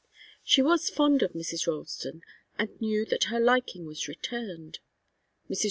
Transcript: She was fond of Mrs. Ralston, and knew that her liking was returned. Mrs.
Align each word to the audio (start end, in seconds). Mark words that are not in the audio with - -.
She 0.43 0.63
was 0.63 0.89
fond 0.89 1.21
of 1.21 1.33
Mrs. 1.33 1.67
Ralston, 1.67 2.23
and 2.57 2.81
knew 2.81 3.05
that 3.05 3.25
her 3.25 3.39
liking 3.39 3.85
was 3.85 4.07
returned. 4.07 4.79
Mrs. 5.47 5.59